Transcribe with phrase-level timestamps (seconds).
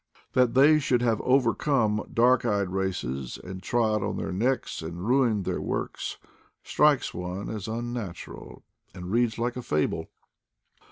[0.33, 5.45] That they should have overcome dark eyed races, and trod on their necks and ruined
[5.45, 6.17] their works,
[6.63, 8.63] strikes one as unnatural,
[8.95, 10.09] and reads like a fable.